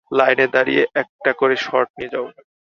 লাইনে 0.11 0.45
দাঁড়িয়ে 0.47 0.83
একটা 0.95 1.31
করে 1.33 1.55
শার্ট 1.55 1.89
নিয়ে 1.97 2.13
যাও। 2.13 2.25